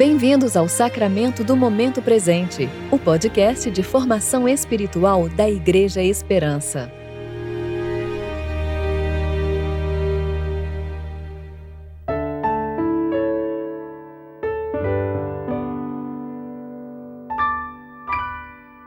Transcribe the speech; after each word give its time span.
Bem-vindos 0.00 0.56
ao 0.56 0.66
Sacramento 0.66 1.44
do 1.44 1.54
Momento 1.54 2.00
Presente, 2.00 2.70
o 2.90 2.98
podcast 2.98 3.70
de 3.70 3.82
formação 3.82 4.48
espiritual 4.48 5.28
da 5.28 5.46
Igreja 5.46 6.02
Esperança. 6.02 6.90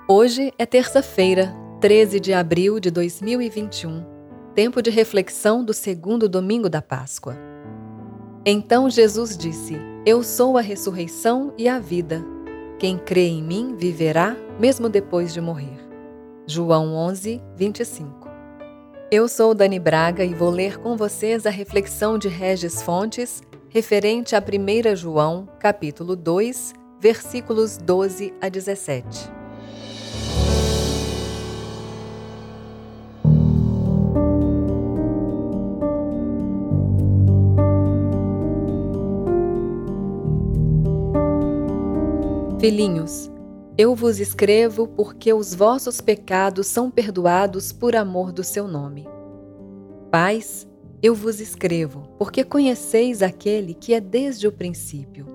Hoje 0.07 0.51
é 0.57 0.65
terça-feira, 0.65 1.55
13 1.79 2.19
de 2.19 2.33
abril 2.33 2.79
de 2.79 2.89
2021, 2.89 4.03
tempo 4.55 4.81
de 4.81 4.89
reflexão 4.89 5.63
do 5.63 5.75
segundo 5.75 6.27
domingo 6.27 6.67
da 6.67 6.81
Páscoa. 6.81 7.37
Então 8.43 8.89
Jesus 8.89 9.37
disse: 9.37 9.92
Eu 10.05 10.21
sou 10.21 10.57
a 10.57 10.61
ressurreição 10.61 11.53
e 11.57 11.69
a 11.69 11.79
vida. 11.79 12.21
Quem 12.77 12.97
crê 12.97 13.27
em 13.27 13.41
mim 13.41 13.73
viverá, 13.77 14.35
mesmo 14.59 14.89
depois 14.89 15.33
de 15.33 15.39
morrer. 15.39 15.79
João 16.45 16.93
11, 16.93 17.41
25. 17.55 18.29
Eu 19.09 19.29
sou 19.29 19.55
Dani 19.55 19.79
Braga 19.79 20.25
e 20.25 20.33
vou 20.33 20.49
ler 20.49 20.77
com 20.77 20.97
vocês 20.97 21.45
a 21.45 21.49
reflexão 21.49 22.17
de 22.17 22.27
Regis 22.27 22.81
Fontes 22.81 23.41
referente 23.69 24.35
a 24.35 24.39
1 24.39 24.93
João, 24.97 25.47
capítulo 25.57 26.17
2, 26.17 26.73
versículos 26.99 27.77
12 27.77 28.33
a 28.41 28.49
17. 28.49 29.42
Filhinhos, 42.63 43.29
eu 43.77 43.93
vos 43.93 44.21
escrevo 44.21 44.87
porque 44.87 45.33
os 45.33 45.53
vossos 45.53 45.99
pecados 45.99 46.65
são 46.65 46.89
perdoados 46.89 47.73
por 47.73 47.93
amor 47.93 48.31
do 48.31 48.41
seu 48.41 48.69
nome. 48.69 49.05
Pais, 50.09 50.65
eu 51.01 51.13
vos 51.13 51.41
escrevo 51.41 52.07
porque 52.17 52.41
conheceis 52.41 53.21
aquele 53.21 53.73
que 53.73 53.93
é 53.93 53.99
desde 53.99 54.47
o 54.47 54.51
princípio. 54.53 55.25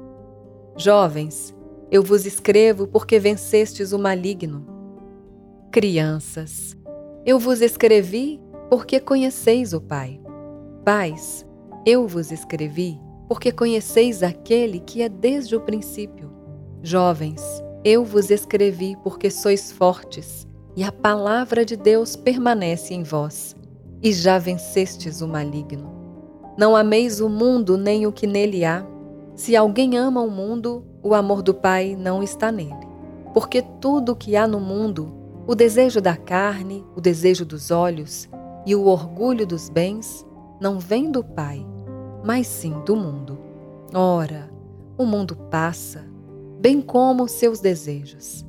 Jovens, 0.74 1.54
eu 1.90 2.02
vos 2.02 2.24
escrevo 2.24 2.86
porque 2.86 3.18
vencestes 3.18 3.92
o 3.92 3.98
maligno. 3.98 4.66
Crianças, 5.70 6.74
eu 7.26 7.38
vos 7.38 7.60
escrevi 7.60 8.40
porque 8.70 8.98
conheceis 8.98 9.74
o 9.74 9.82
Pai. 9.82 10.18
Pais, 10.82 11.44
eu 11.84 12.08
vos 12.08 12.32
escrevi 12.32 12.98
porque 13.28 13.52
conheceis 13.52 14.22
aquele 14.22 14.80
que 14.80 15.02
é 15.02 15.10
desde 15.10 15.54
o 15.54 15.60
princípio. 15.60 16.37
Jovens, 16.82 17.42
eu 17.84 18.04
vos 18.04 18.30
escrevi 18.30 18.96
porque 19.02 19.30
sois 19.30 19.72
fortes, 19.72 20.46
e 20.76 20.84
a 20.84 20.92
palavra 20.92 21.64
de 21.64 21.76
Deus 21.76 22.14
permanece 22.14 22.94
em 22.94 23.02
vós, 23.02 23.56
e 24.00 24.12
já 24.12 24.38
vencestes 24.38 25.20
o 25.20 25.26
maligno. 25.26 25.92
Não 26.56 26.76
ameis 26.76 27.20
o 27.20 27.28
mundo 27.28 27.76
nem 27.76 28.06
o 28.06 28.12
que 28.12 28.28
nele 28.28 28.64
há. 28.64 28.86
Se 29.34 29.56
alguém 29.56 29.96
ama 29.96 30.20
o 30.20 30.30
mundo, 30.30 30.84
o 31.02 31.14
amor 31.14 31.42
do 31.42 31.52
Pai 31.52 31.96
não 31.98 32.22
está 32.22 32.52
nele. 32.52 32.86
Porque 33.34 33.60
tudo 33.80 34.12
o 34.12 34.16
que 34.16 34.36
há 34.36 34.46
no 34.46 34.60
mundo, 34.60 35.12
o 35.48 35.56
desejo 35.56 36.00
da 36.00 36.16
carne, 36.16 36.84
o 36.94 37.00
desejo 37.00 37.44
dos 37.44 37.72
olhos 37.72 38.28
e 38.64 38.74
o 38.76 38.86
orgulho 38.86 39.44
dos 39.44 39.68
bens, 39.68 40.24
não 40.60 40.78
vem 40.78 41.10
do 41.10 41.24
Pai, 41.24 41.66
mas 42.24 42.46
sim 42.46 42.74
do 42.84 42.94
mundo. 42.94 43.36
Ora, 43.92 44.48
o 44.96 45.04
mundo 45.04 45.34
passa 45.34 46.17
bem 46.58 46.80
como 46.80 47.28
seus 47.28 47.60
desejos. 47.60 48.44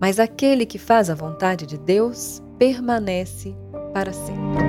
Mas 0.00 0.18
aquele 0.18 0.66
que 0.66 0.78
faz 0.78 1.08
a 1.08 1.14
vontade 1.14 1.66
de 1.66 1.78
Deus 1.78 2.42
permanece 2.58 3.54
para 3.92 4.12
sempre. 4.12 4.66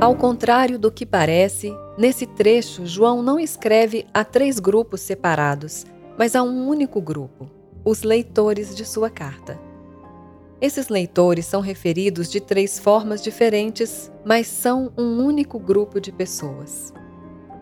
Ao 0.00 0.14
contrário 0.14 0.78
do 0.78 0.92
que 0.92 1.06
parece, 1.06 1.72
nesse 1.96 2.26
trecho 2.26 2.84
João 2.84 3.22
não 3.22 3.40
escreve 3.40 4.06
a 4.12 4.22
três 4.22 4.58
grupos 4.58 5.00
separados, 5.00 5.86
mas 6.18 6.36
a 6.36 6.42
um 6.42 6.68
único 6.68 7.00
grupo, 7.00 7.50
os 7.82 8.02
leitores 8.02 8.74
de 8.74 8.84
sua 8.84 9.08
carta. 9.08 9.58
Esses 10.60 10.88
leitores 10.88 11.46
são 11.46 11.60
referidos 11.60 12.30
de 12.30 12.40
três 12.40 12.78
formas 12.78 13.22
diferentes, 13.22 14.12
mas 14.24 14.46
são 14.46 14.92
um 14.96 15.24
único 15.24 15.58
grupo 15.58 15.98
de 15.98 16.12
pessoas. 16.12 16.92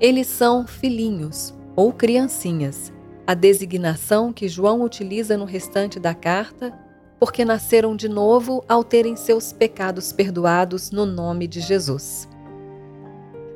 Eles 0.03 0.27
são 0.27 0.67
filhinhos 0.67 1.55
ou 1.77 1.93
criancinhas, 1.93 2.93
a 3.25 3.35
designação 3.35 4.33
que 4.33 4.49
João 4.49 4.83
utiliza 4.83 5.39
no 5.39 5.45
restante 5.45 6.01
da 6.01 6.13
carta, 6.13 6.77
porque 7.21 7.45
nasceram 7.45 7.95
de 7.95 8.09
novo 8.09 8.65
ao 8.69 8.83
terem 8.83 9.15
seus 9.15 9.53
pecados 9.53 10.13
perdoados 10.13 10.91
no 10.91 11.07
nome 11.07 11.47
de 11.47 11.61
Jesus. 11.61 12.29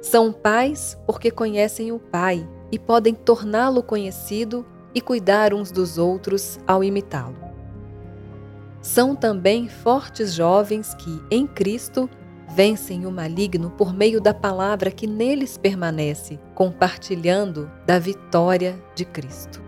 São 0.01 0.33
pais 0.33 0.97
porque 1.05 1.33
conhecem 1.33 1.91
o 1.91 1.99
Pai 1.99 2.49
e 2.71 2.79
podem 2.79 3.13
torná-lo 3.13 3.83
conhecido 3.83 4.65
e 4.95 5.01
cuidar 5.01 5.53
uns 5.53 5.73
dos 5.73 5.99
outros 5.99 6.61
ao 6.65 6.85
imitá-lo. 6.85 7.35
São 8.81 9.17
também 9.17 9.69
fortes 9.69 10.33
jovens 10.33 10.95
que, 10.95 11.21
em 11.29 11.45
Cristo, 11.45 12.09
vencem 12.49 13.07
o 13.07 13.11
maligno 13.11 13.71
por 13.71 13.93
meio 13.93 14.21
da 14.21 14.33
palavra 14.33 14.91
que 14.91 15.07
neles 15.07 15.57
permanece, 15.57 16.39
compartilhando 16.55 17.71
da 17.87 17.99
vitória 17.99 18.81
de 18.95 19.05
Cristo. 19.05 19.63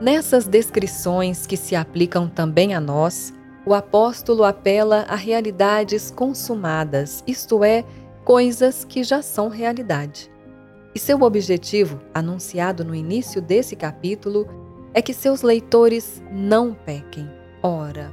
Nessas 0.00 0.46
descrições 0.46 1.46
que 1.46 1.56
se 1.56 1.76
aplicam 1.76 2.28
também 2.28 2.74
a 2.74 2.80
nós, 2.80 3.34
o 3.66 3.74
apóstolo 3.74 4.44
apela 4.44 5.04
a 5.08 5.14
realidades 5.14 6.10
consumadas, 6.10 7.22
isto 7.26 7.62
é, 7.62 7.84
coisas 8.24 8.84
que 8.84 9.04
já 9.04 9.20
são 9.20 9.48
realidade. 9.48 10.30
E 10.94 10.98
seu 10.98 11.20
objetivo, 11.22 12.00
anunciado 12.12 12.84
no 12.84 12.94
início 12.94 13.40
desse 13.40 13.76
capítulo, 13.76 14.48
é 14.92 15.00
que 15.00 15.14
seus 15.14 15.42
leitores 15.42 16.22
não 16.32 16.74
pequem. 16.74 17.30
Ora, 17.62 18.10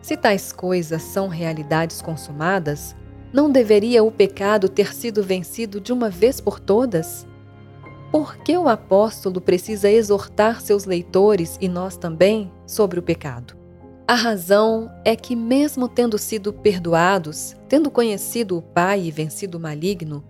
se 0.00 0.16
tais 0.16 0.52
coisas 0.52 1.02
são 1.02 1.28
realidades 1.28 2.02
consumadas, 2.02 2.94
não 3.32 3.50
deveria 3.50 4.04
o 4.04 4.10
pecado 4.10 4.68
ter 4.68 4.94
sido 4.94 5.22
vencido 5.22 5.80
de 5.80 5.92
uma 5.92 6.10
vez 6.10 6.40
por 6.40 6.60
todas? 6.60 7.26
Por 8.10 8.36
que 8.38 8.56
o 8.56 8.68
apóstolo 8.68 9.40
precisa 9.40 9.90
exortar 9.90 10.60
seus 10.60 10.84
leitores 10.84 11.56
e 11.60 11.68
nós 11.68 11.96
também 11.96 12.52
sobre 12.66 12.98
o 12.98 13.02
pecado? 13.02 13.56
A 14.06 14.14
razão 14.14 14.90
é 15.04 15.16
que, 15.16 15.34
mesmo 15.34 15.88
tendo 15.88 16.18
sido 16.18 16.52
perdoados, 16.52 17.56
tendo 17.68 17.90
conhecido 17.90 18.58
o 18.58 18.62
Pai 18.62 19.04
e 19.04 19.10
vencido 19.10 19.56
o 19.56 19.60
maligno, 19.60 20.22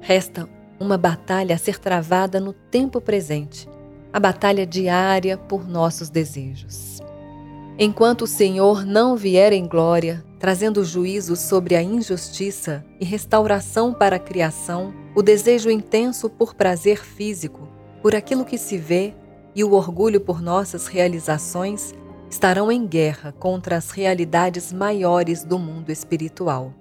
resta 0.00 0.48
uma 0.80 0.96
batalha 0.96 1.54
a 1.54 1.58
ser 1.58 1.78
travada 1.78 2.40
no 2.40 2.52
tempo 2.52 3.00
presente 3.00 3.68
a 4.16 4.18
batalha 4.18 4.66
diária 4.66 5.36
por 5.36 5.68
nossos 5.68 6.08
desejos. 6.08 7.00
Enquanto 7.78 8.22
o 8.22 8.26
Senhor 8.26 8.86
não 8.86 9.16
vier 9.16 9.52
em 9.52 9.68
glória, 9.68 10.24
trazendo 10.38 10.82
juízo 10.82 11.36
sobre 11.36 11.76
a 11.76 11.82
injustiça 11.82 12.82
e 12.98 13.04
restauração 13.04 13.92
para 13.92 14.16
a 14.16 14.20
criação, 14.20 14.94
o 15.14 15.22
desejo 15.22 15.70
intenso 15.70 16.30
por 16.30 16.54
prazer 16.54 17.04
físico, 17.04 17.68
por 18.00 18.14
aquilo 18.14 18.46
que 18.46 18.56
se 18.56 18.78
vê 18.78 19.14
e 19.54 19.62
o 19.62 19.72
orgulho 19.72 20.22
por 20.22 20.40
nossas 20.40 20.86
realizações 20.86 21.94
estarão 22.30 22.72
em 22.72 22.86
guerra 22.86 23.32
contra 23.32 23.76
as 23.76 23.90
realidades 23.90 24.72
maiores 24.72 25.44
do 25.44 25.58
mundo 25.58 25.90
espiritual. 25.90 26.72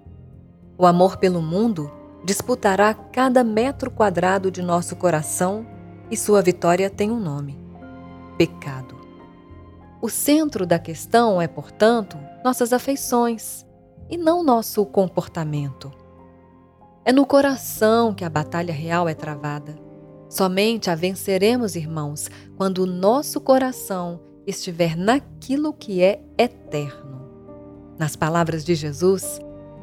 O 0.78 0.86
amor 0.86 1.18
pelo 1.18 1.42
mundo 1.42 1.92
disputará 2.24 2.94
cada 2.94 3.44
metro 3.44 3.92
quadrado 3.92 4.50
de 4.50 4.62
nosso 4.62 4.96
coração 4.96 5.66
e 6.10 6.16
sua 6.16 6.42
vitória 6.42 6.90
tem 6.90 7.12
um 7.12 7.20
nome: 7.20 7.60
pecado. 8.38 8.95
O 10.06 10.08
centro 10.08 10.68
da 10.68 10.78
questão 10.78 11.42
é, 11.42 11.48
portanto, 11.48 12.16
nossas 12.44 12.72
afeições 12.72 13.66
e 14.08 14.16
não 14.16 14.44
nosso 14.44 14.86
comportamento. 14.86 15.92
É 17.04 17.12
no 17.12 17.26
coração 17.26 18.14
que 18.14 18.24
a 18.24 18.30
batalha 18.30 18.72
real 18.72 19.10
é 19.10 19.16
travada. 19.16 19.76
Somente 20.30 20.92
a 20.92 20.96
venceremos, 20.96 21.76
irmãos, 21.76 22.30
quando 22.56 22.84
o 22.84 22.86
nosso 22.86 23.42
coração 23.42 24.22
estiver 24.46 24.96
naquilo 24.96 25.74
que 25.74 26.04
é 26.04 26.22
eterno. 26.38 27.28
Nas 27.98 28.16
palavras 28.16 28.64
de 28.64 28.76
Jesus, 28.76 29.40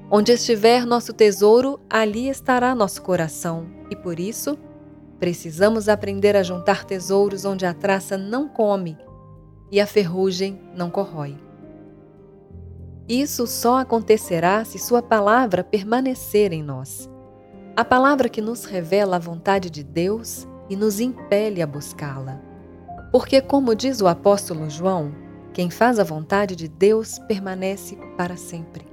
onde 0.09 0.31
estiver 0.31 0.87
nosso 0.87 1.13
tesouro, 1.13 1.81
ali 1.91 2.29
estará 2.29 2.77
nosso 2.77 3.03
coração, 3.03 3.67
e 3.91 3.97
por 3.97 4.21
isso 4.21 4.57
precisamos 5.19 5.89
aprender 5.89 6.37
a 6.37 6.45
juntar 6.45 6.85
tesouros 6.85 7.45
onde 7.45 7.67
a 7.67 7.75
traça 7.75 8.17
não 8.17 8.49
come 8.49 8.97
e 9.73 9.81
a 9.81 9.87
ferrugem 9.87 10.61
não 10.77 10.91
corrói. 10.91 11.35
Isso 13.09 13.47
só 13.47 13.79
acontecerá 13.79 14.65
se 14.65 14.79
Sua 14.79 15.03
palavra 15.03 15.65
permanecer 15.65 16.53
em 16.53 16.63
nós. 16.63 17.11
a 17.75 17.83
palavra 17.83 18.29
que 18.29 18.43
nos 18.43 18.67
revela 18.67 19.17
a 19.17 19.19
vontade 19.19 19.71
de 19.71 19.83
Deus 19.83 20.47
e 20.69 20.77
nos 20.77 21.01
impele 21.01 21.63
a 21.63 21.67
buscá-la. 21.67 22.39
Porque, 23.11 23.41
como 23.41 23.75
diz 23.75 24.03
o 24.03 24.07
apóstolo 24.07 24.69
João, 24.69 25.15
quem 25.55 25.71
faz 25.71 25.99
a 25.99 26.05
vontade 26.05 26.55
de 26.55 26.69
Deus 26.69 27.19
permanece 27.21 27.97
para 28.17 28.37
sempre. 28.37 28.87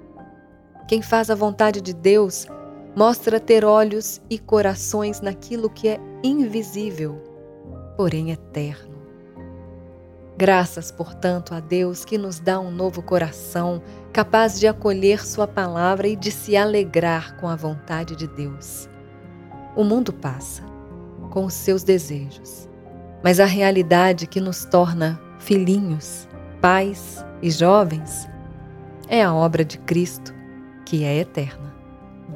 Quem 0.87 1.01
faz 1.01 1.29
a 1.29 1.35
vontade 1.35 1.81
de 1.81 1.93
Deus 1.93 2.47
mostra 2.95 3.37
ter 3.37 3.65
olhos 3.65 4.21
e 4.29 4.39
corações 4.39 5.19
naquilo 5.19 5.69
que 5.69 5.89
é 5.89 5.99
invisível, 6.23 7.21
porém 7.97 8.31
eterno. 8.31 8.88
Graças, 10.39 10.89
portanto, 10.89 11.53
a 11.53 11.59
Deus 11.59 12.05
que 12.05 12.17
nos 12.17 12.39
dá 12.39 12.61
um 12.61 12.71
novo 12.71 13.01
coração, 13.01 13.81
capaz 14.13 14.57
de 14.57 14.67
acolher 14.67 15.25
Sua 15.25 15.45
palavra 15.45 16.07
e 16.07 16.15
de 16.15 16.31
se 16.31 16.55
alegrar 16.55 17.35
com 17.35 17.49
a 17.49 17.57
vontade 17.57 18.15
de 18.15 18.25
Deus. 18.25 18.87
O 19.75 19.83
mundo 19.83 20.13
passa, 20.13 20.63
com 21.29 21.43
os 21.43 21.53
seus 21.53 21.83
desejos, 21.83 22.69
mas 23.21 23.41
a 23.41 23.45
realidade 23.45 24.25
que 24.27 24.39
nos 24.39 24.63
torna 24.63 25.19
filhinhos, 25.39 26.25
pais 26.61 27.21
e 27.41 27.51
jovens 27.51 28.25
é 29.09 29.21
a 29.21 29.33
obra 29.33 29.65
de 29.65 29.77
Cristo, 29.79 30.33
que 30.85 31.03
é 31.03 31.17
eterna. 31.17 31.75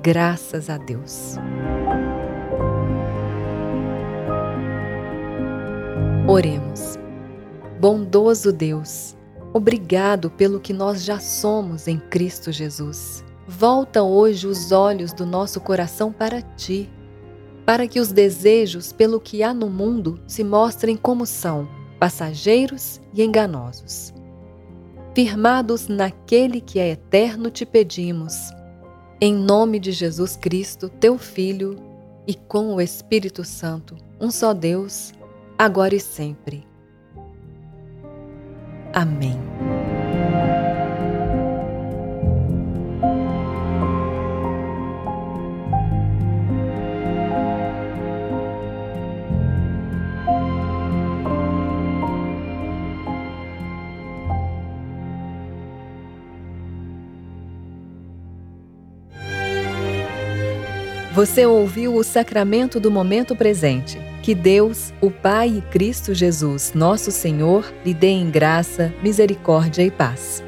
Graças 0.02 0.70
a 0.70 0.78
Deus. 0.78 1.38
Oremos. 6.28 7.02
Bondoso 7.84 8.54
Deus, 8.54 9.14
obrigado 9.54 10.30
pelo 10.32 10.58
que 10.58 10.72
nós 10.72 11.04
já 11.04 11.20
somos 11.20 11.86
em 11.86 12.00
Cristo 12.00 12.50
Jesus. 12.50 13.26
Volta 13.46 14.02
hoje 14.02 14.48
os 14.48 14.72
olhos 14.72 15.12
do 15.12 15.26
nosso 15.26 15.60
coração 15.60 16.10
para 16.10 16.42
ti, 16.42 16.90
para 17.66 17.86
que 17.86 18.00
os 18.00 18.14
desejos 18.14 18.94
pelo 18.94 19.20
que 19.20 19.44
há 19.44 19.54
no 19.54 19.70
mundo 19.70 20.18
se 20.26 20.46
mostrem 20.46 20.96
como 20.96 21.26
são, 21.26 21.68
passageiros 22.00 23.02
e 23.14 23.22
enganosos. 23.22 24.14
Firmados 25.14 25.90
naquele 25.90 26.62
que 26.62 26.80
é 26.80 26.92
eterno, 26.92 27.52
te 27.52 27.66
pedimos 27.66 28.50
em 29.20 29.36
nome 29.36 29.78
de 29.78 29.92
Jesus 29.92 30.38
Cristo, 30.38 30.88
teu 30.88 31.18
Filho, 31.18 31.76
e 32.26 32.34
com 32.34 32.76
o 32.76 32.80
Espírito 32.80 33.44
Santo, 33.44 33.98
um 34.22 34.32
só 34.32 34.54
Deus, 34.54 35.12
agora 35.58 35.94
e 35.94 36.00
sempre. 36.00 36.66
Amém. 38.94 39.40
Você 61.14 61.46
ouviu 61.46 61.96
o 61.96 62.04
sacramento 62.04 62.80
do 62.80 62.90
momento 62.90 63.36
presente. 63.36 64.13
Que 64.24 64.34
Deus, 64.34 64.94
o 65.02 65.12
Pai 65.12 65.58
e 65.58 65.62
Cristo 65.62 66.14
Jesus, 66.14 66.72
nosso 66.74 67.12
Senhor, 67.12 67.74
lhe 67.86 67.94
dê 67.94 68.08
em 68.08 68.32
graça, 68.32 68.94
misericórdia 69.04 69.84
e 69.84 69.92
paz. 69.92 70.42